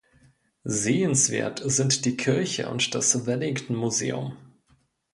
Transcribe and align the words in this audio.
Sehenswert 0.63 1.61
sind 1.63 2.05
die 2.05 2.17
Kirche 2.17 2.71
und 2.71 2.95
das 2.95 3.27
"Wellington 3.27 3.75
Museum. 3.75 4.35